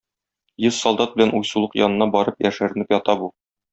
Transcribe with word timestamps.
Йөз 0.63 0.79
солдат 0.85 1.13
белән 1.19 1.33
уйсулык 1.41 1.77
янына 1.81 2.09
барып 2.17 2.43
яшеренеп 2.47 2.95
ята 2.97 3.17
бу. 3.23 3.29